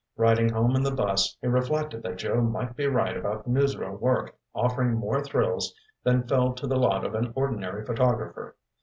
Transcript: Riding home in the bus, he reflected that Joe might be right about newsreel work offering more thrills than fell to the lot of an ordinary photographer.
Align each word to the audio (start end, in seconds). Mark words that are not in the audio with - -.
Riding 0.17 0.49
home 0.49 0.75
in 0.75 0.81
the 0.81 0.89
bus, 0.95 1.37
he 1.41 1.47
reflected 1.47 2.01
that 2.01 2.17
Joe 2.17 2.41
might 2.41 2.75
be 2.75 2.87
right 2.87 3.15
about 3.15 3.47
newsreel 3.47 3.99
work 3.99 4.35
offering 4.55 4.93
more 4.95 5.21
thrills 5.21 5.75
than 6.03 6.23
fell 6.27 6.53
to 6.53 6.65
the 6.65 6.75
lot 6.75 7.05
of 7.05 7.13
an 7.13 7.31
ordinary 7.35 7.85
photographer. 7.85 8.55